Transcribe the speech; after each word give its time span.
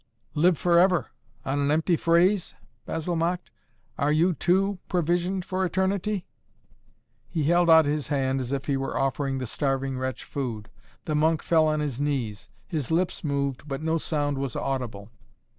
"Live 0.33 0.57
forever 0.57 1.11
on 1.45 1.59
an 1.59 1.69
empty 1.69 1.95
phrase?" 1.95 2.55
Basil 2.87 3.15
mocked. 3.15 3.51
"Are 3.99 4.11
you, 4.11 4.33
too, 4.33 4.79
provisioned 4.89 5.45
for 5.45 5.63
eternity?" 5.63 6.25
He 7.29 7.43
held 7.43 7.69
out 7.69 7.85
his 7.85 8.07
hand 8.07 8.41
as 8.41 8.51
if 8.51 8.65
he 8.65 8.77
were 8.77 8.97
offering 8.97 9.37
the 9.37 9.45
starving 9.45 9.99
wretch 9.99 10.23
food. 10.23 10.71
The 11.05 11.13
monk 11.13 11.43
fell 11.43 11.67
on 11.67 11.81
his 11.81 12.01
knees. 12.01 12.49
His 12.67 12.89
lips 12.89 13.23
moved, 13.23 13.67
but 13.67 13.83
no 13.83 13.99
sound 13.99 14.39
was 14.39 14.55
audible. 14.55 15.11